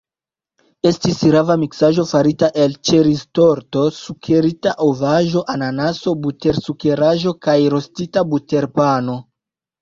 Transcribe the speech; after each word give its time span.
Estis 0.91 1.19
rava 1.33 1.55
miksaĵo 1.63 2.05
farita 2.11 2.49
el 2.63 2.73
ĉeriztorto, 2.91 3.83
sukerita 3.97 4.73
ovaĵo, 4.87 5.45
ananaso, 5.57 6.15
butersukeraĵo 6.25 7.35
kaj 7.49 7.57
rostita 7.77 8.25
buterpano. 8.33 9.21